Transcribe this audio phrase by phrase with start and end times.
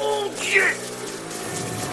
[0.00, 0.62] Mon Dieu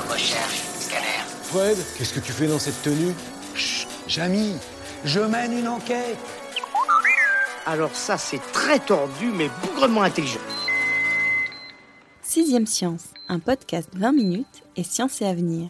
[0.09, 1.23] Recherche, scanner.
[1.43, 3.13] Fred, qu'est-ce que tu fais dans cette tenue?
[3.53, 4.53] Chut, Jamy,
[5.03, 6.17] je mène une enquête.
[7.65, 10.39] Alors ça, c'est très tordu, mais bougrement intelligent.
[12.21, 15.69] Sixième Science, un podcast 20 minutes et science et avenir.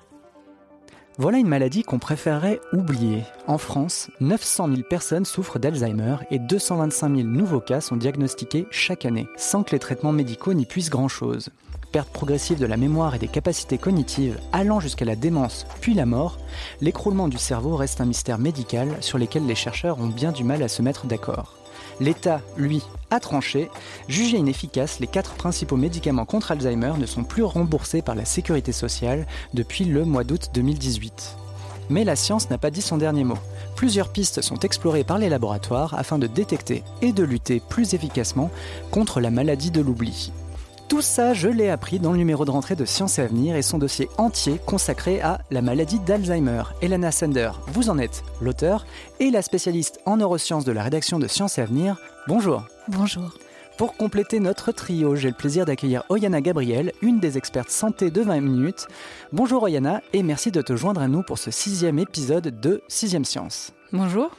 [1.17, 3.23] Voilà une maladie qu'on préférerait oublier.
[3.47, 9.05] En France, 900 000 personnes souffrent d'Alzheimer et 225 000 nouveaux cas sont diagnostiqués chaque
[9.05, 11.49] année, sans que les traitements médicaux n'y puissent grand-chose.
[11.91, 16.05] Perte progressive de la mémoire et des capacités cognitives allant jusqu'à la démence puis la
[16.05, 16.37] mort,
[16.81, 20.61] l'écroulement du cerveau reste un mystère médical sur lequel les chercheurs ont bien du mal
[20.63, 21.55] à se mettre d'accord.
[21.99, 23.69] L'État, lui, a tranché.
[24.07, 28.71] Jugé inefficaces, les quatre principaux médicaments contre Alzheimer ne sont plus remboursés par la sécurité
[28.71, 31.37] sociale depuis le mois d'août 2018.
[31.89, 33.37] Mais la science n'a pas dit son dernier mot.
[33.75, 38.51] Plusieurs pistes sont explorées par les laboratoires afin de détecter et de lutter plus efficacement
[38.91, 40.31] contre la maladie de l'oubli.
[40.87, 43.61] Tout ça, je l'ai appris dans le numéro de rentrée de Science et Avenir et
[43.61, 46.63] son dossier entier consacré à la maladie d'Alzheimer.
[46.81, 48.85] Elena Sander, vous en êtes l'auteur
[49.19, 51.97] et la spécialiste en neurosciences de la rédaction de Science et Avenir.
[52.29, 52.63] Bonjour.
[52.87, 53.33] Bonjour.
[53.77, 58.21] Pour compléter notre trio, j'ai le plaisir d'accueillir Oyana Gabriel, une des expertes santé de
[58.21, 58.87] 20 minutes.
[59.33, 63.25] Bonjour Oyana et merci de te joindre à nous pour ce sixième épisode de Sixième
[63.25, 63.73] Science.
[63.91, 64.31] Bonjour.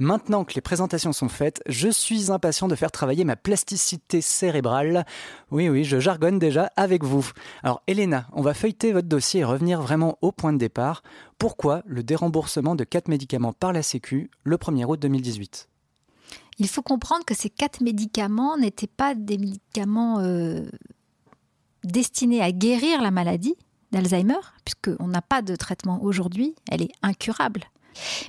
[0.00, 5.04] Maintenant que les présentations sont faites, je suis impatient de faire travailler ma plasticité cérébrale.
[5.50, 7.28] Oui, oui, je jargonne déjà avec vous.
[7.64, 11.02] Alors, Elena, on va feuilleter votre dossier et revenir vraiment au point de départ.
[11.36, 15.68] Pourquoi le déremboursement de quatre médicaments par la Sécu le 1er août 2018
[16.58, 20.68] Il faut comprendre que ces quatre médicaments n'étaient pas des médicaments euh,
[21.82, 23.56] destinés à guérir la maladie
[23.90, 27.64] d'Alzheimer, puisqu'on n'a pas de traitement aujourd'hui, elle est incurable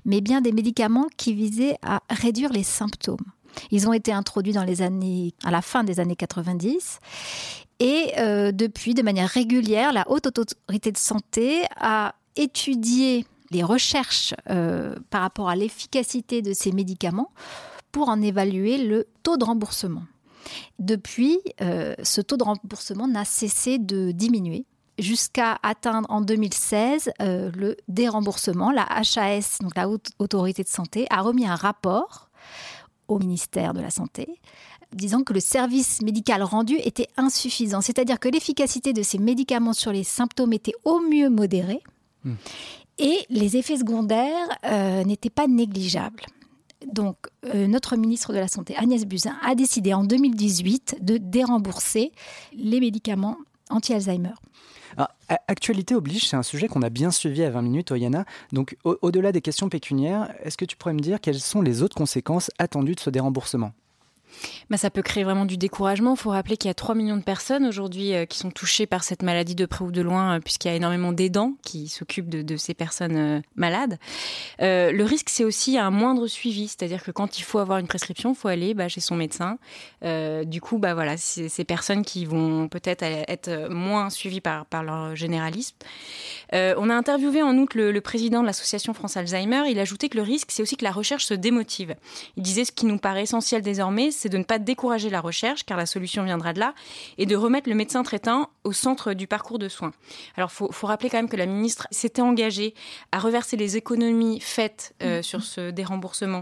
[0.06, 3.18] mais bien des médicaments qui visaient à réduire les symptômes.
[3.72, 7.00] Ils ont été introduits dans les à la fin des années 90
[7.80, 14.34] et euh, depuis, de manière régulière, la Haute Autorité de Santé a étudié les recherches
[14.50, 17.32] euh, par rapport à l'efficacité de ces médicaments
[17.92, 20.04] pour en évaluer le taux de remboursement.
[20.78, 24.66] Depuis, euh, ce taux de remboursement n'a cessé de diminuer
[25.00, 28.72] jusqu'à atteindre en 2016 euh, le déremboursement.
[28.72, 32.30] La HAS, donc la Haute Autorité de Santé, a remis un rapport
[33.08, 34.40] au ministère de la Santé
[34.94, 37.82] disant que le service médical rendu était insuffisant.
[37.82, 41.82] C'est-à-dire que l'efficacité de ces médicaments sur les symptômes était au mieux modérée
[42.24, 42.34] hmm.
[42.98, 46.26] et les effets secondaires euh, n'étaient pas négligeables.
[46.88, 52.14] Donc, euh, notre ministre de la Santé, Agnès Buzyn, a décidé en 2018 de dérembourser
[52.54, 53.38] les médicaments
[53.70, 54.34] anti-Alzheimer.
[55.48, 58.26] Actualité oblige, c'est un sujet qu'on a bien suivi à 20 minutes, Oyana.
[58.52, 61.96] Donc, au-delà des questions pécuniaires, est-ce que tu pourrais me dire quelles sont les autres
[61.96, 63.72] conséquences attendues de ce déremboursement?
[64.70, 66.14] Bah, ça peut créer vraiment du découragement.
[66.14, 68.86] Il faut rappeler qu'il y a 3 millions de personnes aujourd'hui euh, qui sont touchées
[68.86, 71.88] par cette maladie de près ou de loin, euh, puisqu'il y a énormément d'aidants qui
[71.88, 73.98] s'occupent de, ces personnes euh, malades.
[74.60, 78.32] le risque, c'est aussi un moindre suivi, c'est-à-dire que quand il faut avoir une prescription,
[78.34, 79.58] il faut aller bah, chez son médecin.
[80.02, 85.86] du coup, bah, voilà, ces personnes qui vont peut-être être moins suivies par, leur généraliste.
[86.54, 89.64] on a interviewé en août le, le président de l'association France Alzheimer.
[89.70, 91.96] Il ajoutait que le risque, c'est aussi que la recherche se démotive.
[92.38, 95.64] Il disait ce qui nous paraît essentiel désormais, c'est de ne pas décourager la recherche,
[95.64, 96.74] car la solution viendra de là,
[97.18, 99.94] et de remettre le médecin traitant au centre du parcours de soins.
[100.36, 102.74] Alors, il faut, rappeler quand même que la ministre s'était engagée
[103.12, 105.24] à reverser les économies faites euh, mm-hmm.
[105.24, 106.42] sur ce déremboursement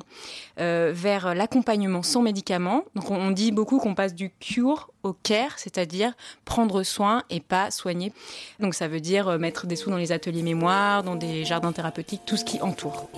[0.59, 2.83] euh, vers l'accompagnement sans médicaments.
[2.95, 6.13] Donc, on, dit beaucoup qu'on passe du cure au care, c'est-à-dire
[6.45, 8.11] prendre soin et pas soigner.
[8.59, 11.71] Donc, ça veut dire euh, mettre des sous dans les ateliers mémoire, dans des jardins
[11.71, 13.09] thérapeutiques, tout ce qui entoure.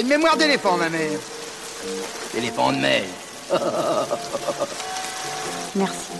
[0.00, 1.18] Une mémoire d'éléphant, ma mère.
[2.36, 3.04] Éléphant de mer.
[5.76, 6.12] Merci.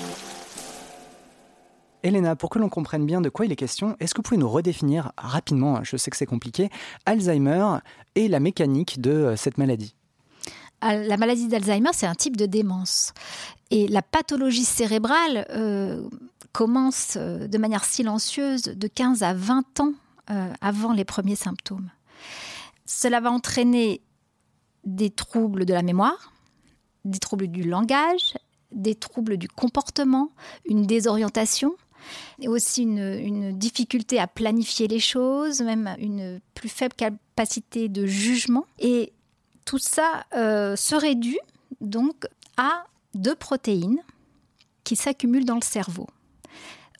[2.07, 4.39] Elena, pour que l'on comprenne bien de quoi il est question, est-ce que vous pouvez
[4.39, 6.71] nous redéfinir rapidement, je sais que c'est compliqué,
[7.05, 7.79] Alzheimer
[8.15, 9.95] et la mécanique de euh, cette maladie?
[10.83, 13.12] La maladie d'Alzheimer, c'est un type de démence.
[13.71, 16.07] Et la pathologie cérébrale euh,
[16.53, 19.93] commence euh, de manière silencieuse de 15 à 20 ans
[20.61, 21.89] avant les premiers symptômes.
[22.85, 24.01] Cela va entraîner
[24.87, 26.33] des troubles de la mémoire,
[27.05, 28.38] des troubles du langage,
[28.73, 30.31] des troubles du comportement,
[30.65, 31.75] une désorientation,
[32.41, 38.65] et aussi une, difficulté à planifier les choses, même une plus faible capacité de jugement.
[38.79, 39.12] Et
[39.65, 41.37] tout ça euh, serait dû
[41.81, 42.85] donc à
[43.15, 44.00] deux protéines
[44.85, 46.06] qui s'accumulent dans le cerveau.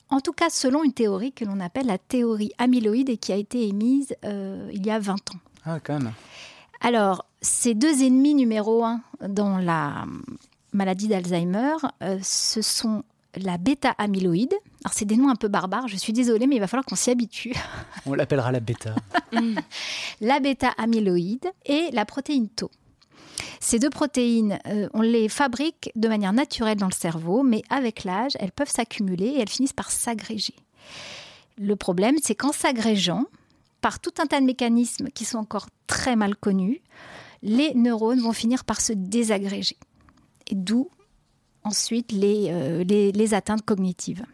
[0.09, 3.37] En tout cas, selon une théorie que l'on appelle la théorie amyloïde et qui a
[3.37, 5.39] été émise euh, il y a 20 ans.
[5.65, 6.13] Ah, quand même.
[6.81, 10.05] Alors, ces deux ennemis numéro un dans la
[10.73, 13.03] maladie d'Alzheimer, euh, ce sont
[13.35, 14.55] la bêta-amyloïde.
[14.85, 16.97] Alors, c'est des noms un peu barbares, je suis désolée, mais il va falloir qu'on
[16.97, 17.55] s'y habitue.
[18.07, 18.95] On l'appellera la bêta.
[20.21, 22.71] la bêta-amyloïde et la protéine Tau.
[23.61, 28.05] Ces deux protéines, euh, on les fabrique de manière naturelle dans le cerveau, mais avec
[28.05, 30.55] l'âge, elles peuvent s'accumuler et elles finissent par s'agréger.
[31.59, 33.25] Le problème, c'est qu'en s'agrégeant,
[33.81, 36.81] par tout un tas de mécanismes qui sont encore très mal connus,
[37.43, 39.77] les neurones vont finir par se désagréger.
[40.49, 40.89] Et d'où
[41.65, 44.25] ensuite les, euh, les, atteintes cognitives.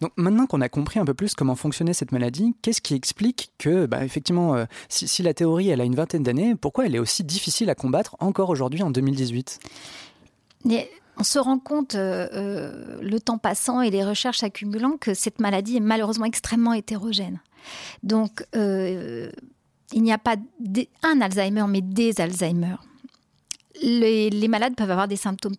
[0.00, 3.52] Donc maintenant qu'on a compris un peu plus comment fonctionnait cette maladie, qu'est-ce qui explique
[3.58, 6.98] que, bah, effectivement, euh, si, la théorie elle a une vingtaine d'années, pourquoi elle est
[6.98, 9.60] aussi difficile à combattre encore aujourd'hui en 2018
[11.16, 15.76] On se rend compte, euh, le temps passant et les recherches accumulant, que cette maladie
[15.76, 17.40] est malheureusement extrêmement hétérogène.
[18.02, 20.36] Donc, il n'y a pas
[21.02, 22.76] un Alzheimer, mais des Alzheimer.
[23.82, 25.56] les malades peuvent avoir des symptômes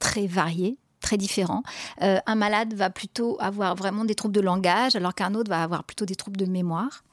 [0.00, 1.62] très variés, très différents.
[2.02, 5.62] Euh, un malade va plutôt avoir vraiment des troubles de langage, alors qu'un autre va
[5.62, 7.04] avoir plutôt des troubles de mémoire.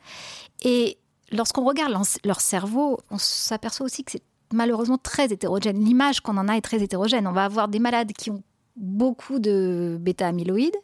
[0.63, 0.97] Et
[1.31, 4.23] lorsqu'on regarde leur cerveau, on s'aperçoit aussi que c'est
[4.53, 5.83] malheureusement très hétérogène.
[5.83, 7.27] L'image qu'on en a est très hétérogène.
[7.27, 8.43] On va avoir des malades qui ont
[8.75, 10.77] beaucoup de bêta-amyloïdes,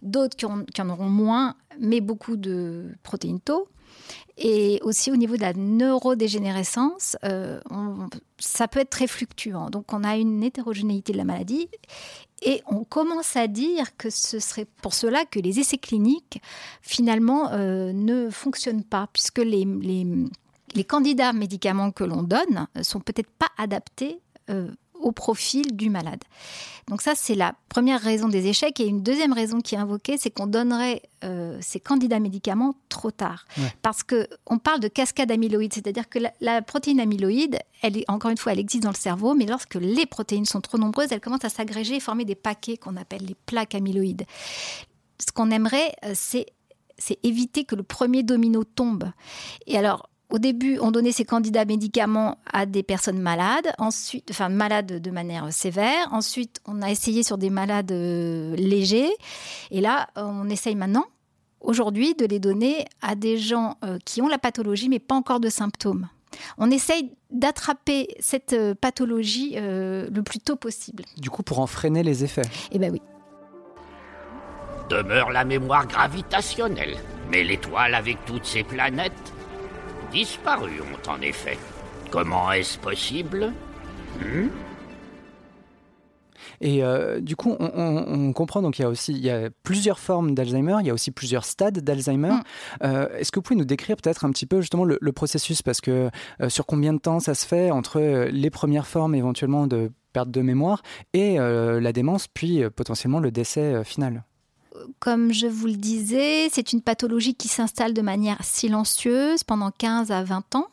[0.00, 3.68] d'autres qui, en auront moins, mais beaucoup de protéines tau.
[4.38, 7.60] Et aussi au niveau de la neurodégénérescence, euh,
[8.38, 9.68] ça peut être très fluctuant.
[9.68, 11.68] Donc on a une hétérogénéité de la maladie
[12.44, 16.42] et on commence à dire que ce serait pour cela que les essais cliniques,
[16.80, 20.06] finalement, euh, ne fonctionnent pas, puisque les, les,
[20.74, 24.20] les candidats médicaments que l'on donne sont peut-être pas adaptés
[24.50, 24.68] euh,
[25.02, 26.22] au profil du malade.
[26.88, 28.78] Donc ça, c'est la première raison des échecs.
[28.80, 33.10] Et une deuxième raison qui est invoquée, c'est qu'on donnerait euh, ces candidats médicaments trop
[33.10, 33.44] tard.
[33.82, 38.36] Parce qu'on parle de cascade amyloïde, c'est-à-dire que la, protéine amyloïde, elle est, encore une
[38.36, 41.44] fois, elle existe dans le cerveau, mais lorsque les protéines sont trop nombreuses, elles commencent
[41.44, 44.24] à s'agréger et former des paquets qu'on appelle les plaques amyloïdes.
[45.18, 46.46] Ce qu'on aimerait, euh, c'est
[46.98, 49.10] c'est éviter que le premier domino tombe.
[49.66, 54.48] Et alors, au début, on donnait ces candidats médicaments à des personnes malades, ensuite, enfin
[54.48, 56.08] malades de manière sévère.
[56.10, 59.10] Ensuite, on a essayé sur des malades euh, légers.
[59.70, 61.04] Et là, on essaye maintenant,
[61.60, 65.38] aujourd'hui, de les donner à des gens euh, qui ont la pathologie, mais pas encore
[65.38, 66.08] de symptômes.
[66.56, 71.04] On essaye d'attraper cette euh, pathologie le plus tôt possible.
[71.18, 72.40] Du coup, pour en freiner les effets
[72.70, 73.02] Eh bien oui.
[74.88, 76.96] Demeure la mémoire gravitationnelle.
[77.30, 79.32] Mais l'étoile avec toutes ses planètes
[80.12, 81.58] disparu ont en effet.
[82.10, 83.52] Comment est-ce possible
[84.20, 84.48] hmm
[86.62, 89.98] et euh, du coup, on, comprend donc il y a aussi il y a plusieurs
[89.98, 92.30] formes d'Alzheimer, il y a aussi plusieurs stades d'Alzheimer.
[92.30, 92.84] Hmm.
[92.84, 95.60] Euh, est-ce que vous pouvez nous décrire peut-être un petit peu justement le, processus?
[95.62, 96.08] Parce que
[96.40, 98.00] euh, sur combien de temps ça se fait entre
[98.30, 100.82] les premières formes éventuellement de perte de mémoire
[101.14, 104.24] et la démence, puis potentiellement le décès final?
[104.98, 110.10] Comme je vous le disais, c'est une pathologie qui s'installe de manière silencieuse pendant 15
[110.10, 110.68] à 20 ans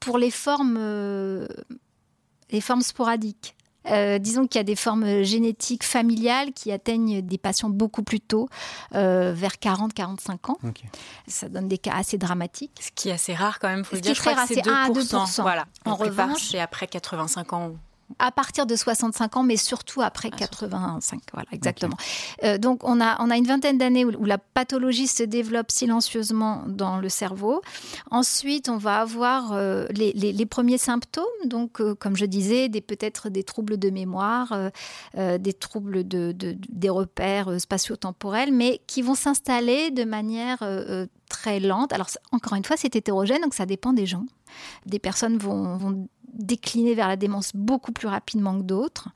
[0.00, 1.46] pour les formes, euh,
[2.50, 3.54] les formes sporadiques.
[3.88, 8.20] Euh, disons qu'il y a des formes génétiques familiales qui atteignent des patients beaucoup plus
[8.20, 8.48] tôt,
[8.94, 10.58] euh, vers 40-45 ans.
[11.28, 12.72] Ça donne des cas assez dramatiques.
[12.80, 14.14] Ce qui est assez rare quand même, faut le dire.
[14.14, 15.42] Je crois que c'est 1 à 2%.
[15.42, 15.66] Voilà.
[15.84, 17.72] En revanche, c'est après 85 ans
[18.18, 21.20] à partir de 65 ans, mais surtout après 85.
[21.32, 21.96] Voilà, exactement.
[22.44, 26.62] Euh, donc, on a, on a une vingtaine d'années où, la pathologie se développe silencieusement
[26.66, 27.62] dans le cerveau.
[28.10, 32.80] Ensuite, on va avoir euh, les, les, premiers symptômes, donc, euh, comme je disais, des,
[32.80, 34.70] peut-être des troubles de mémoire,
[35.14, 40.58] des troubles de, de, des repères spatio-temporels, mais qui vont s'installer de manière
[41.28, 41.92] très lente.
[41.92, 44.24] Alors, encore une fois, c'est hétérogène, donc ça dépend des gens.
[44.86, 49.08] Des personnes vont, vont décliner vers la démence beaucoup plus rapidement que d'autres.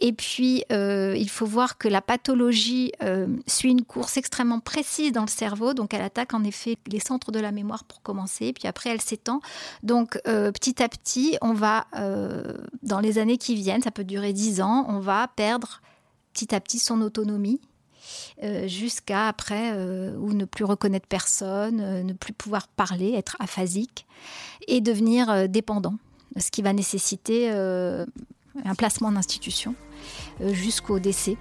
[0.00, 5.12] Et puis, euh, il faut voir que la pathologie euh, suit une course extrêmement précise
[5.12, 5.74] dans le cerveau.
[5.74, 8.52] Donc, elle attaque en effet les centres de la mémoire pour commencer.
[8.52, 9.40] Puis après, elle s'étend.
[9.82, 11.86] Donc, euh, petit à petit, on va,
[12.82, 15.80] dans les années qui viennent, ça peut durer 10 ans, on va perdre
[16.32, 17.60] petit à petit son autonomie.
[18.66, 19.72] jusqu'à après
[20.16, 24.06] ou ne plus reconnaître personne, ne plus pouvoir parler, être aphasique
[24.68, 25.96] et devenir dépendant
[26.36, 28.06] ce qui va nécessiter euh,
[28.64, 29.74] un placement en institution
[30.40, 31.36] euh, jusqu'au décès.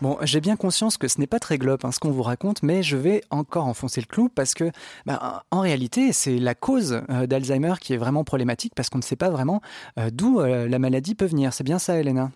[0.00, 2.64] Bon, j'ai bien conscience que ce n'est pas très globe hein, ce qu'on vous raconte,
[2.64, 4.72] mais je vais encore enfoncer le clou parce que,
[5.06, 9.04] bah, en réalité, c'est la cause euh, d'Alzheimer qui est vraiment problématique parce qu'on ne
[9.04, 9.60] sait pas vraiment
[10.10, 11.52] d'où la maladie peut venir.
[11.52, 12.32] C'est bien ça, Elena?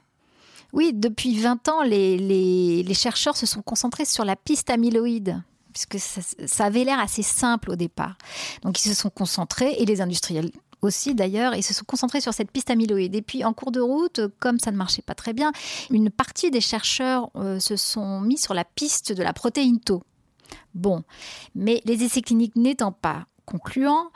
[0.73, 5.43] Oui, depuis 20 ans, les, chercheurs se sont concentrés sur la piste amyloïde
[5.73, 8.17] puisque ça, ça avait l'air assez simple au départ.
[8.63, 10.51] Donc ils se sont concentrés, et les industriels
[10.83, 13.15] aussi d'ailleurs, ils se sont concentrés sur cette piste amyloïde.
[13.15, 15.53] Et puis en cours de route, comme ça ne marchait pas très bien,
[15.91, 20.03] une partie des chercheurs euh, se sont mis sur la piste de la protéine tau.
[20.75, 21.03] Bon,
[21.55, 24.11] mais les essais cliniques n'étant pas concluants,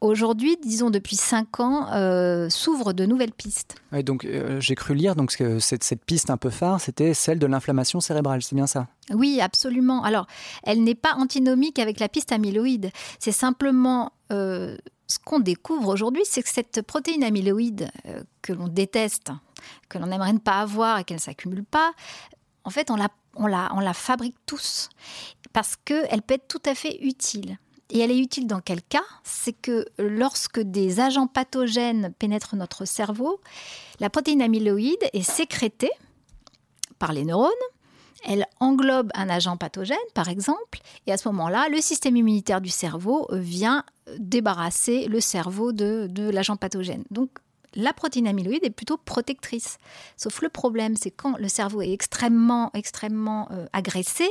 [0.00, 3.76] aujourd'hui, disons depuis 5 ans, euh, s'ouvrent de nouvelles pistes.
[4.04, 7.38] Donc euh, j'ai cru lire donc que cette, cette piste un peu phare, c'était celle
[7.38, 8.42] de l'inflammation cérébrale.
[8.42, 8.86] C'est bien ça?
[9.12, 10.02] Oui, absolument.
[10.04, 10.26] Alors,
[10.64, 12.90] elle n'est pas antinomique avec la piste amyloïde.
[13.18, 14.76] C'est simplement euh,
[15.06, 17.90] ce qu'on découvre aujourd'hui, c'est que cette protéine amyloïde
[18.42, 19.32] que l'on déteste,
[19.88, 21.92] que l'on n'aimerait ne pas avoir et qu'elle ne s'accumule pas,
[22.64, 24.90] en fait, on la, on la, on la fabrique tous
[25.54, 27.58] parce qu'elle peut être tout à fait utile.
[27.90, 29.04] Et elle est utile dans quel cas?
[29.24, 33.40] C'est que lorsque des agents pathogènes pénètrent notre cerveau,
[34.00, 35.90] la protéine amyloïde est sécrétée
[36.98, 37.52] par les neurones
[38.24, 42.70] elle englobe un agent pathogène, par exemple, et à ce moment-là, le système immunitaire du
[42.70, 43.84] cerveau vient
[44.18, 47.04] débarrasser le cerveau de, l'agent pathogène.
[47.10, 47.30] Donc,
[47.74, 49.78] la protéine amyloïde est plutôt protectrice.
[50.16, 54.26] Sauf le problème, c'est quand le cerveau est extrêmement, extrêmement euh, agressé,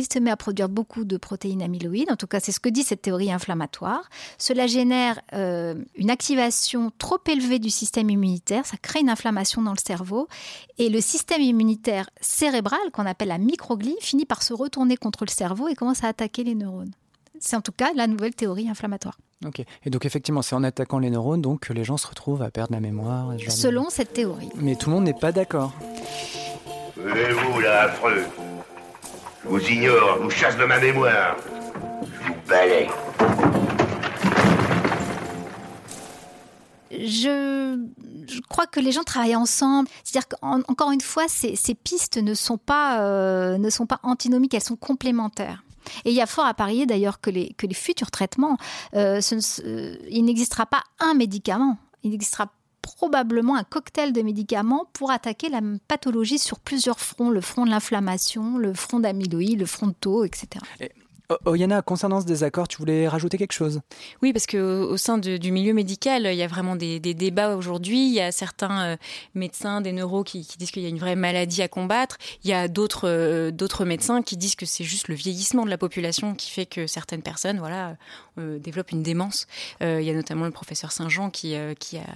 [0.00, 2.10] il se met à produire beaucoup de protéines amyloïdes.
[2.10, 4.08] En tout cas, c'est ce que dit cette théorie inflammatoire.
[4.38, 8.66] Cela génère euh, une activation trop élevée du système immunitaire.
[8.66, 10.28] Ça crée une inflammation dans le cerveau.
[10.78, 15.30] Et le système immunitaire cérébral, qu'on appelle la microglie, finit par se retourner contre le
[15.30, 16.90] cerveau et commence à attaquer les neurones.
[17.38, 19.16] C'est en tout cas la nouvelle théorie inflammatoire.
[19.46, 19.62] Ok.
[19.84, 22.50] Et donc effectivement, c'est en attaquant les neurones donc que les gens se retrouvent à
[22.50, 23.32] perdre la mémoire.
[23.32, 24.50] ce genre de- Selon cette théorie.
[24.56, 25.72] Mais tout le monde n'est pas d'accord.
[26.98, 28.24] Et vous, là, affreux
[29.42, 31.36] Je vous ignore, je vous chasse de ma mémoire.
[32.02, 32.88] Je vous balai.
[36.90, 37.78] Je,
[38.28, 39.88] je crois que les gens travaillent ensemble.
[40.04, 44.62] C'est-à-dire qu'encore une fois, ces, pistes ne sont, pas, euh, ne sont pas antinomiques, elles
[44.62, 45.64] sont complémentaires.
[46.04, 48.58] Et il y a fort à parier d'ailleurs que les, que les futurs traitements,
[48.94, 49.20] euh,
[49.64, 52.52] euh, il n'existera pas un médicament, il existera
[52.82, 57.70] probablement un cocktail de médicaments pour attaquer la pathologie sur plusieurs fronts, le front de
[57.70, 60.64] l'inflammation, le front d'amyloïde, le front de taux, etc.
[61.44, 63.80] Oyana, concernant ce désaccord, tu voulais rajouter quelque chose?
[64.22, 68.08] Oui, parce qu'au au sein du milieu médical, il y a vraiment des, débats aujourd'hui.
[68.08, 68.96] Il y a certains euh,
[69.34, 72.18] médecins, des neuros qui, disent qu'il y a une vraie maladie à combattre.
[72.44, 75.70] Il y a d'autres euh, d'autres médecins qui disent que c'est juste le vieillissement de
[75.70, 77.96] la population qui fait que certaines personnes voilà,
[78.38, 79.46] euh, développent une démence.
[79.80, 81.72] Il y a notamment le professeur Saint-Jean qui, a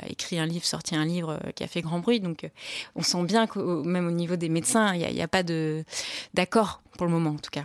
[0.08, 2.20] écrit un livre, sorti un livre qui a fait grand bruit.
[2.20, 2.48] Donc
[2.96, 5.42] on sent bien que même au niveau des médecins, il n'y a, pas
[6.34, 7.64] d'accord pour le moment en tout cas.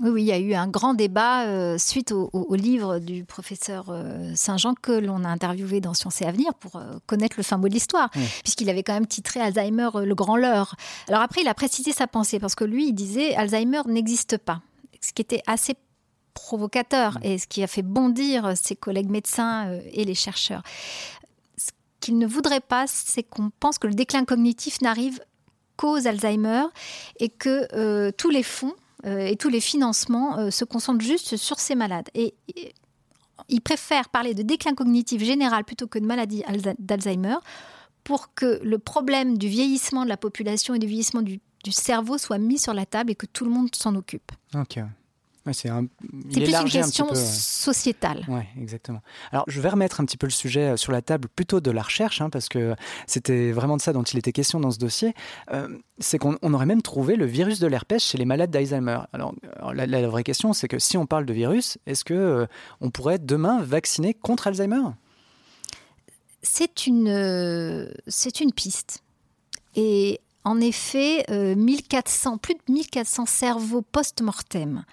[0.00, 3.00] Oui, oui, il y a eu un grand débat euh, suite au, au- au livre
[3.00, 7.34] du professeur euh, Saint-Jean que l'on a interviewé dans Sciences et Avenir pour euh, connaître
[7.36, 8.22] le fin mot de l'histoire, Oui.
[8.44, 10.76] puisqu'il avait quand même titré Alzheimer le grand leurre.
[11.08, 14.60] Alors après, il a précisé sa pensée parce que lui, il disait Alzheimer n'existe pas,
[15.00, 15.74] ce qui était assez
[16.34, 20.62] provocateur et ce qui a fait bondir ses collègues médecins et les chercheurs.
[21.56, 25.20] Ce qu'il ne voudrait pas, c'est qu'on pense que le déclin cognitif n'arrive
[25.76, 26.62] qu'aux Alzheimer
[27.18, 28.74] et que tous les fonds
[29.04, 32.08] et tous les financements euh, se concentrent juste sur ces malades.
[32.14, 32.74] Et, et
[33.48, 36.42] il préfère parler de déclin cognitif général plutôt que de maladie
[36.78, 37.36] d'Alzheimer
[38.04, 42.18] pour que le problème du vieillissement de la population et du vieillissement du, du cerveau
[42.18, 44.32] soit mis sur la table et que tout le monde s'en occupe.
[45.48, 45.86] Ouais, c'est un...
[45.86, 48.22] plus une un question peu, sociétale.
[48.28, 49.00] Ouais, exactement.
[49.32, 51.70] Alors, je vais remettre un petit peu le sujet euh, sur la table, plutôt de
[51.70, 52.74] la recherche, hein, parce que
[53.06, 55.14] c'était vraiment de ça dont il était question dans ce dossier.
[55.52, 55.68] Euh,
[56.00, 58.98] c'est qu'on on aurait même trouvé le virus de l'herpès chez les malades d'Alzheimer.
[59.14, 62.12] Alors, alors, la, la vraie question, c'est que si on parle de virus, est-ce que
[62.12, 62.46] euh,
[62.82, 64.90] on pourrait demain vacciner contre Alzheimer?
[66.42, 69.02] C'est une, euh, c'est une piste.
[69.76, 74.84] Et en effet, euh, 1400, plus de 1400 cerveaux post-mortem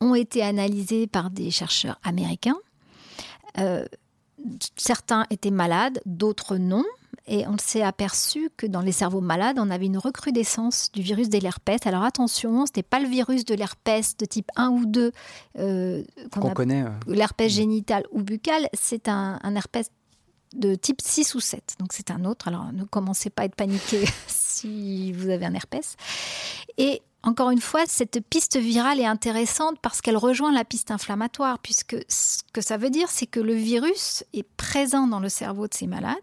[0.00, 2.58] ont été analysés par des chercheurs américains.
[3.58, 3.84] Euh,
[4.76, 6.84] certains étaient malades, d'autres non.
[7.26, 11.28] Et on s'est aperçu que dans les cerveaux malades, on avait une recrudescence du virus
[11.28, 11.78] de l'herpès.
[11.86, 15.12] Alors attention, ce n'est pas le virus de l'herpès de type 1 ou 2
[15.58, 16.02] euh,
[16.32, 16.90] Qu'on connaît, euh.
[17.06, 19.90] L'herpès génital ou buccal, c'est un, un herpès
[20.54, 21.76] de type 6 ou 7.
[21.78, 22.48] Donc c'est un autre.
[22.48, 25.96] Alors ne commencez pas à être paniqué si vous avez un herpès.
[26.78, 31.58] Et Encore une fois, cette piste virale est intéressante parce qu'elle rejoint la piste inflammatoire,
[31.58, 35.68] puisque ce que ça veut dire, c'est que le virus est présent dans le cerveau
[35.68, 36.16] de ces malades.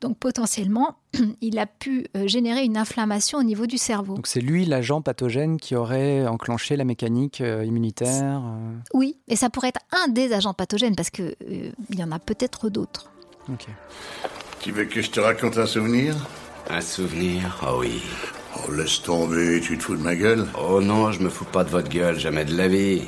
[0.00, 0.96] Donc potentiellement,
[1.40, 4.16] il a pu euh, générer une inflammation au niveau du cerveau.
[4.16, 8.74] Donc c'est lui l'agent pathogène qui aurait enclenché la mécanique euh, immunitaire euh.
[8.92, 12.18] Oui, et ça pourrait être un des agents pathogènes parce qu'il il y en a
[12.18, 13.10] peut-être d'autres.
[13.48, 13.66] Ok.
[14.60, 16.16] Tu veux que je te raconte un souvenir?
[16.68, 18.02] Un souvenir Oh oui.
[18.56, 21.64] Oh, laisse tomber, tu te fous de ma gueule Oh non, je me fous pas
[21.64, 23.02] de votre gueule, jamais de la vie.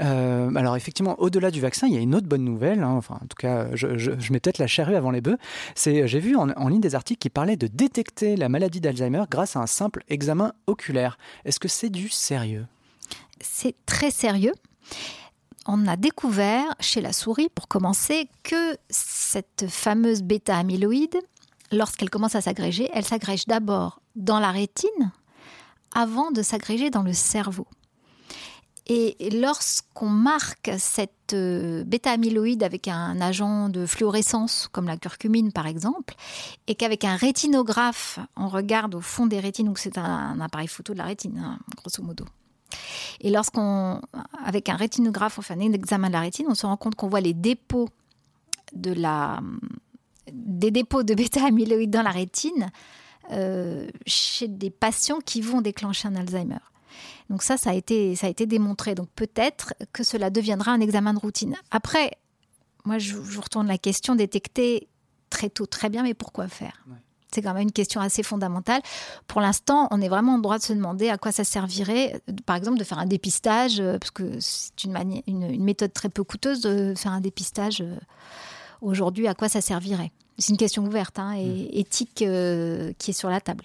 [0.00, 2.82] Euh, alors effectivement, au-delà du vaccin, il y a une autre bonne nouvelle.
[2.82, 2.94] Hein.
[2.96, 5.38] Enfin, en tout cas, je, je, je mets peut-être la charrue avant les bœufs.
[5.74, 9.24] C'est, j'ai vu en, en, ligne des articles qui parlaient de détecter la maladie d'Alzheimer
[9.30, 11.18] grâce à un simple examen oculaire.
[11.44, 12.66] Est-ce que c'est du sérieux?
[13.40, 14.54] C'est très sérieux.
[15.66, 21.16] On a découvert chez la souris, pour commencer, que cette fameuse bêta-amyloïde,
[21.74, 25.12] lorsqu'elle commence à s'agréger, elle s'agrège d'abord dans la rétine
[25.94, 27.66] avant de s'agréger dans le cerveau.
[28.86, 35.66] Et lorsqu'on marque cette euh, bêta-amyloïde avec un agent de fluorescence, comme la curcumine par
[35.66, 36.14] exemple,
[36.66, 40.92] et qu'avec un rétinographe, on regarde au fond des rétines, donc c'est un, appareil photo
[40.92, 42.26] de la rétine, hein, grosso modo.
[43.22, 44.02] Et lorsqu'on,
[44.44, 47.08] avec un rétinographe, on fait un examen de la rétine, on se rend compte qu'on
[47.08, 47.88] voit les dépôts
[48.74, 49.40] de la,
[50.32, 52.70] des dépôts de bêta-amyloïde dans la rétine
[53.30, 56.58] euh, chez des patients qui vont déclencher un Alzheimer.
[57.30, 58.94] Donc ça, ça a été, ça a été démontré.
[58.94, 61.56] Donc peut-être que cela deviendra un examen de routine.
[61.70, 62.12] Après,
[62.84, 64.88] moi, je, vous retourne la question détecter
[65.30, 66.84] très tôt, très bien, mais pourquoi faire?
[66.88, 66.96] Ouais.
[67.32, 68.80] C'est quand même une question assez fondamentale.
[69.26, 72.54] Pour l'instant, on est vraiment en droit de se demander à quoi ça servirait, par
[72.54, 76.60] exemple, de faire un dépistage, parce que c'est une, une, une, méthode très peu coûteuse
[76.60, 77.82] de faire un dépistage
[78.80, 80.12] aujourd'hui, à quoi ça servirait.
[80.38, 81.68] C'est une question ouverte hein, et mmh.
[81.72, 83.64] éthique euh, qui est sur la table.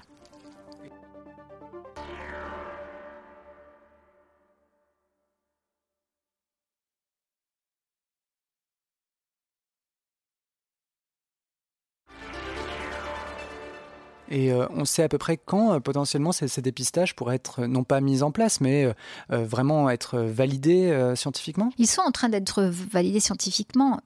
[14.31, 17.65] Et euh, on sait à peu près quand euh, potentiellement ces, ces, dépistages pourraient être
[17.65, 18.93] non pas mis en place, mais
[19.29, 21.71] vraiment être validés scientifiquement?
[21.79, 24.01] Ils sont en train d'être validés scientifiquement.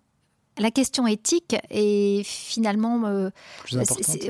[0.59, 3.29] La question éthique est finalement euh,
[3.63, 3.77] plus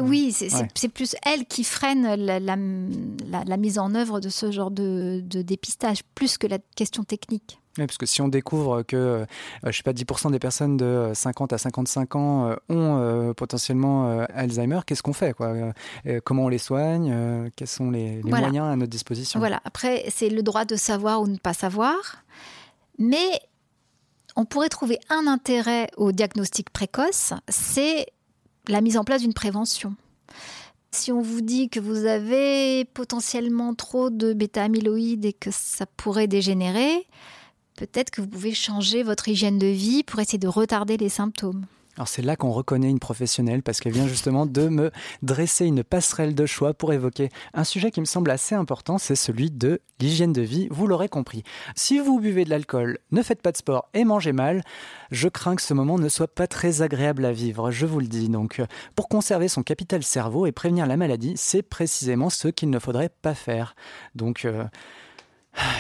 [0.02, 0.90] oui, c'est ouais.
[0.90, 5.22] plus elle qui freine la, la, la, la, mise en œuvre de ce genre de,
[5.26, 7.60] de dépistage, plus que la question technique.
[7.80, 9.26] Oui, parce que si on découvre que, euh,
[9.66, 14.10] je sais pas, 10% des personnes de 50 à 55 ans euh, ont euh, potentiellement
[14.10, 15.48] euh, Alzheimer, qu'est-ce qu'on fait quoi
[16.06, 18.48] euh, Comment on les soigne euh, Quels sont les, les voilà.
[18.48, 19.40] moyens à notre disposition?
[19.40, 22.24] Voilà, après, c'est le droit de savoir ou ne pas savoir.
[23.00, 23.42] Mais
[24.36, 28.08] on pourrait trouver un intérêt au diagnostic précoce, c'est
[28.68, 29.96] la mise en place d'une prévention.
[30.92, 36.28] Si on vous dit que vous avez potentiellement trop de bêta-amyloïdes et que ça pourrait
[36.28, 37.08] dégénérer,
[37.76, 41.66] peut-être que vous pouvez changer votre hygiène de vie pour essayer de retarder les symptômes.
[41.96, 45.84] Alors c'est là qu'on reconnaît une professionnelle parce qu'elle vient justement de me dresser une
[45.84, 49.80] passerelle de choix pour évoquer un sujet qui me semble assez important, c'est celui de
[50.00, 51.44] l'hygiène de vie, vous l'aurez compris.
[51.76, 54.64] Si vous buvez de l'alcool, ne faites pas de sport et mangez mal,
[55.12, 58.08] je crains que ce moment ne soit pas très agréable à vivre, je vous le
[58.08, 58.28] dis.
[58.28, 58.60] Donc
[58.96, 63.12] pour conserver son capital cerveau et prévenir la maladie, c'est précisément ce qu'il ne faudrait
[63.22, 63.76] pas faire.
[64.16, 64.66] Donc euh,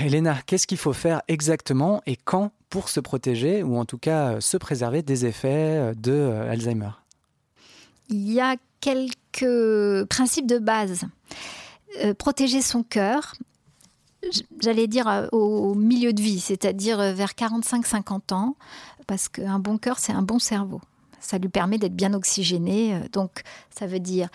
[0.01, 4.41] Elena, qu'est-ce qu'il faut faire exactement et quand pour se protéger ou en tout cas
[4.41, 6.89] se préserver des effets de euh, Alzheimer
[8.09, 11.03] Il y a quelques principes de base.
[12.03, 13.35] Euh, protéger son cœur,
[14.59, 18.55] j'allais dire euh, au milieu de vie, c'est-à-dire vers 45-50 ans,
[19.05, 20.81] parce qu'un bon cœur, c'est un bon cerveau.
[21.19, 22.99] Ça lui permet d'être bien oxygéné.
[23.11, 24.29] Donc, ça veut dire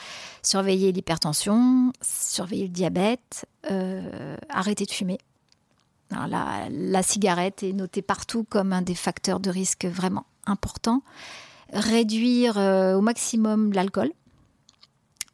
[0.45, 5.19] surveiller l'hypertension, surveiller le diabète, euh, arrêter de fumer.
[6.11, 11.03] La, cigarette est notée partout comme un des facteurs de risque vraiment importants.
[11.73, 14.11] Réduire euh, au maximum l'alcool.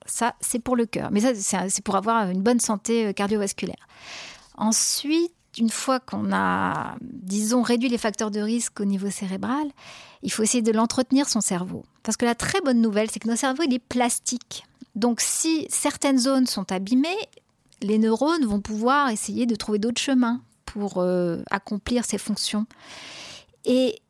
[0.07, 1.11] Ça, c'est pour le cœur.
[1.13, 3.87] Mais ça, c'est pour avoir une bonne santé euh, cardiovasculaire.
[4.57, 9.69] Ensuite, une fois qu'on a, disons, réduit les facteurs de risque au niveau cérébral,
[10.23, 11.85] il faut essayer de l'entretenir, son cerveau.
[12.03, 14.65] Parce que la très bonne nouvelle, c'est que notre cerveau, il est plastique.
[14.97, 17.09] Donc, si certaines zones sont abîmées,
[17.83, 20.41] les neurones vont pouvoir essayer de trouver d'autres chemins
[20.75, 22.67] pour euh, accomplir ces fonctions.
[23.65, 24.01] Et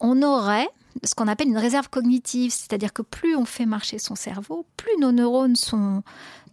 [0.00, 0.68] on aurait
[1.04, 4.96] ce qu'on appelle une réserve cognitive, c'est-à-dire que plus on fait marcher son cerveau, plus
[5.00, 6.02] nos neurones sont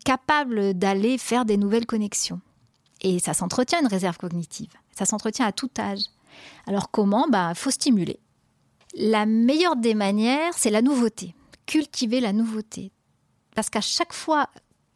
[0.03, 2.41] capables d'aller faire des nouvelles connexions.
[3.01, 4.71] Et ça s'entretient une réserve cognitive.
[4.91, 6.03] Ça s'entretient à tout âge.
[6.67, 7.25] Alors comment?
[7.27, 8.19] Il bah, faut stimuler.
[8.95, 11.33] La meilleure des manières, c'est la nouveauté.
[11.65, 12.91] Cultiver la nouveauté.
[13.55, 14.49] Parce qu'à chaque fois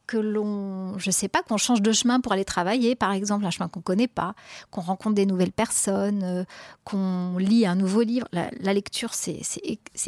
[0.07, 3.49] que l'on, je sais pas, qu'on change de chemin pour aller travailler, par exemple, un
[3.49, 4.35] chemin qu'on connaît pas,
[4.71, 6.43] qu'on rencontre des nouvelles personnes, euh,
[6.83, 8.27] qu'on lit un nouveau livre.
[8.31, 9.41] La, lecture, c'est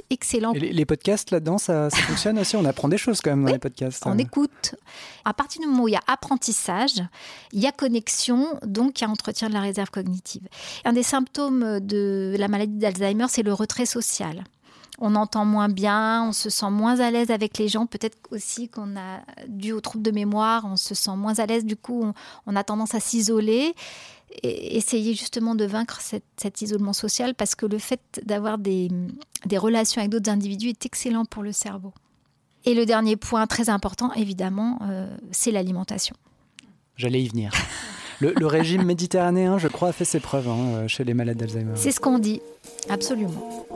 [0.09, 0.53] excellent.
[0.53, 2.55] Et les, podcasts là-dedans, ça, fonctionne aussi?
[2.55, 4.03] On apprend des choses quand même dans les podcasts.
[4.05, 4.75] On écoute.
[5.25, 7.03] À partir du moment où il y a apprentissage,
[7.51, 10.47] il y a connexion, donc il y a entretien de la réserve cognitive.
[10.85, 14.43] Un des symptômes de la maladie d'Alzheimer, c'est le retrait social
[14.99, 17.85] on entend moins bien, on se sent moins à l'aise avec les gens.
[17.85, 21.65] Peut-être aussi qu'on a, dû au trouble de mémoire, on se sent moins à l'aise.
[21.65, 22.11] Du coup,
[22.45, 23.73] on, a tendance à s'isoler.
[24.43, 28.89] Et essayer justement de vaincre cet isolement social parce que le fait d'avoir des,
[29.55, 31.93] relations avec d'autres individus est excellent pour le cerveau.
[32.65, 36.15] Et le dernier point très important, évidemment, euh, c'est l'alimentation.
[36.97, 37.51] J'allais y venir.
[38.19, 41.73] Le, régime méditerranéen, je crois, a fait ses preuves hein, chez les malades d'Alzheimer.
[41.75, 42.41] C'est ce qu'on dit,
[42.89, 43.67] absolument.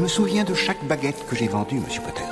[0.00, 2.24] Me souviens de chaque baguette que j'ai vendue, Monsieur Potter.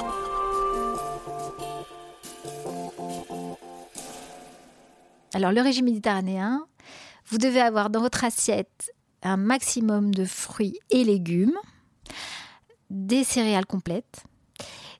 [5.35, 6.67] Alors, le régime méditerranéen,
[7.27, 8.91] vous devez avoir dans votre assiette
[9.23, 11.59] un maximum de fruits et légumes,
[12.89, 14.25] des céréales complètes,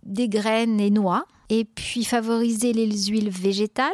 [0.03, 3.93] des graines et noix, et puis favoriser les huiles végétales,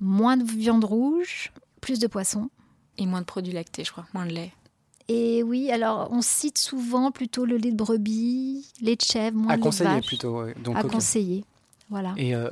[0.00, 2.50] moins de viande rouge, plus de poisson.
[2.98, 4.52] Et moins de produits lactés, je crois, moins de lait.
[5.08, 9.54] Et oui, alors on cite souvent plutôt le lait de brebis, lait de chèvre, moins
[9.54, 10.44] à de conseiller plutôt.
[10.62, 11.44] Donc, à conseiller.
[11.90, 12.12] Voilà.
[12.16, 12.50] Et euh,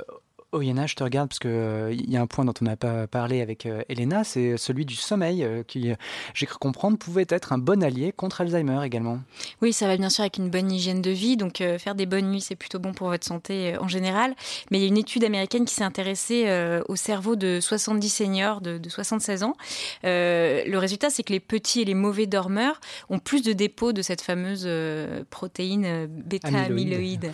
[0.55, 2.77] Oyana, je te regarde parce qu'il euh, il y a un point dont on n'a
[2.77, 5.91] pas parlé avec euh, Elena, c'est celui du sommeil euh, qui,
[6.33, 9.19] j'ai cru comprendre, pouvait être un bon allié contre Alzheimer également.
[9.61, 11.37] Oui, ça va bien sûr avec une bonne hygiène de vie.
[11.37, 14.35] Donc faire des bonnes nuits, c'est plutôt bon pour votre santé en général.
[14.71, 16.45] Mais il y a une étude américaine qui s'est intéressée
[16.87, 19.55] au cerveau de 70 seniors de, 76 ans.
[20.03, 24.01] le résultat, c'est que les petits et les mauvais dormeurs ont plus de dépôts de
[24.01, 24.69] cette fameuse
[25.29, 27.33] protéine bêta-amyloïde.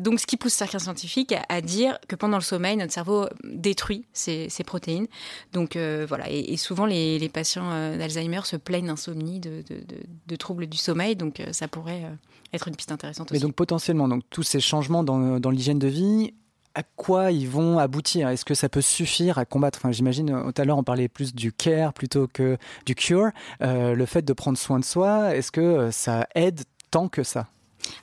[0.00, 4.06] donc ce qui pousse certains scientifiques à dire que pendant le sommeil, notre cerveau détruit
[4.12, 5.06] ces, protéines.
[5.52, 10.76] Donc euh, voilà, et, souvent les, patients euh, d'Alzheimer se plaignent d'insomnie, de, troubles du
[10.76, 12.04] sommeil, donc euh, ça pourrait
[12.52, 13.30] être une piste intéressante.
[13.32, 16.34] Mais donc potentiellement, donc tous ces changements dans, l'hygiène de vie,
[16.74, 18.28] à quoi ils vont aboutir?
[18.28, 19.78] Est-ce que ça peut suffire à combattre?
[19.80, 23.30] Enfin, j'imagine tout à l'heure on parlait plus du care plutôt que du cure.
[23.60, 27.48] le fait de prendre soin de soi, est-ce que ça aide tant que ça?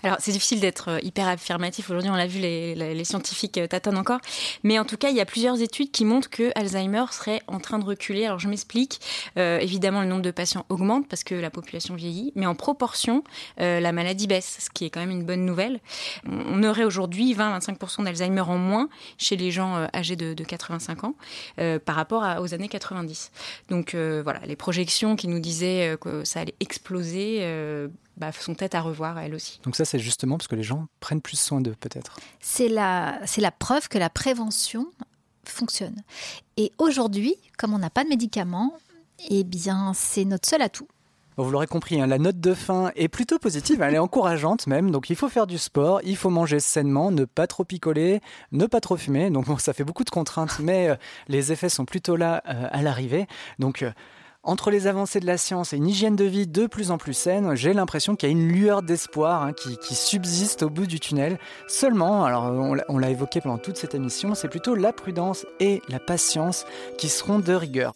[0.03, 1.89] Alors, c'est difficile d'être euh, hyper affirmatif.
[1.89, 4.19] Aujourd'hui, on l'a vu, les, scientifiques euh, tâtonnent encore.
[4.63, 7.59] Mais en tout cas, il y a plusieurs études qui montrent que Alzheimer serait en
[7.59, 8.25] train de reculer.
[8.25, 8.99] Alors, je m'explique.
[9.37, 12.31] Euh, évidemment, le nombre de patients augmente parce que la population vieillit.
[12.35, 13.23] Mais en proportion,
[13.57, 15.79] la maladie baisse, ce qui est quand même une bonne nouvelle.
[16.27, 21.15] On aurait aujourd'hui 20-25% d'Alzheimer en moins chez les gens âgés de, 85 ans
[21.85, 23.31] par rapport aux années 90.
[23.69, 27.41] Donc, voilà, les projections qui nous disaient que ça allait exploser
[28.17, 29.59] bah, sont peut-être à revoir elles aussi.
[29.63, 32.17] Donc ça, c'est justement parce que les gens prennent plus soin d'eux, peut-être.
[32.39, 34.87] C'est la, c'est la preuve que la prévention
[35.45, 35.95] fonctionne.
[36.57, 38.73] Et aujourd'hui, comme on n'a pas de médicaments,
[39.29, 40.87] eh bien, c'est notre seul atout.
[41.37, 44.91] vous l'aurez compris, hein, la note de fin est plutôt positive, elle est encourageante même.
[44.91, 48.21] Donc il faut faire du sport, il faut manger sainement, ne pas trop picoler,
[48.51, 49.29] ne pas trop fumer.
[49.29, 50.95] Donc ça fait beaucoup de contraintes, mais euh,
[51.27, 53.27] les effets sont plutôt là euh, à l'arrivée.
[53.59, 53.91] Donc euh,
[54.43, 57.13] entre les avancées de la science et une hygiène de vie de plus en plus
[57.13, 60.99] saine, j'ai l'impression qu'il y a une lueur d'espoir hein, qui, subsiste au bout du
[60.99, 61.39] tunnel.
[61.67, 62.45] Seulement, alors
[62.89, 66.65] on l'a évoqué pendant toute cette émission, c'est plutôt la prudence et la patience
[66.97, 67.93] qui seront de rigueur.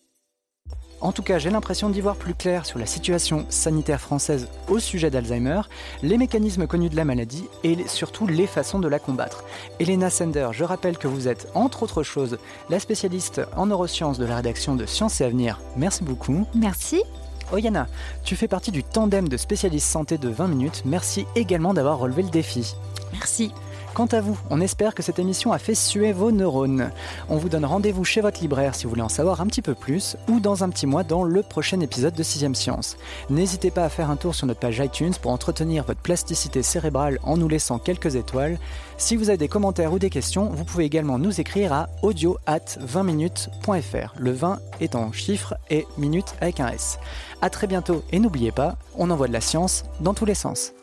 [0.99, 4.79] En tout cas, j'ai l'impression d'y voir plus clair sur la situation sanitaire française au
[4.79, 5.61] sujet d'Alzheimer,
[6.01, 9.43] les mécanismes connus de la maladie et surtout les façons de la combattre.
[9.79, 14.25] Elena Sender, je rappelle que vous êtes, entre autres choses, la spécialiste en neurosciences de
[14.25, 15.59] la rédaction de Sciences et Avenir.
[15.75, 16.47] Merci beaucoup.
[16.55, 17.03] Merci.
[17.51, 17.87] Oyana,
[18.23, 20.81] tu fais partie du tandem de spécialistes santé de 20 minutes.
[20.83, 22.75] Merci également d'avoir relevé le défi.
[23.13, 23.53] Merci.
[23.97, 26.91] Quant à vous, on espère que cette émission a fait suer vos neurones.
[27.29, 29.73] On vous donne rendez-vous chez votre libraire si vous voulez en savoir un petit peu
[29.73, 32.95] plus ou dans un petit mois dans le prochain épisode de 6ème Science.
[33.31, 37.17] N'hésitez pas à faire un tour sur notre page iTunes pour entretenir votre plasticité cérébrale
[37.23, 38.59] en nous laissant quelques étoiles.
[38.99, 42.37] Si vous avez des commentaires ou des questions, vous pouvez également nous écrire à audio
[42.45, 44.13] at 20minutes.fr.
[44.19, 46.99] Le 20 est en chiffres et minutes avec un S.
[47.41, 50.73] A très bientôt et n'oubliez pas, on envoie de la science dans tous les sens.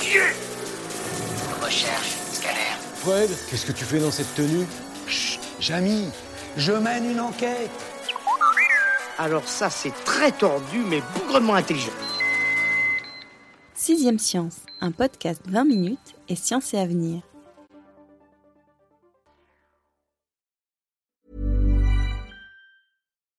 [0.00, 0.22] Dieu
[1.62, 2.58] Recherche, scanner.
[2.96, 4.66] Fred, qu'est-ce que tu fais dans cette tenue?
[5.06, 6.06] Chut, Jamy,
[6.56, 7.70] je mène une enquête.
[9.18, 11.92] Alors ça, c'est très tordu, mais bougrement intelligent.
[13.74, 17.22] Sixième Science, un podcast 20 minutes et science et avenir.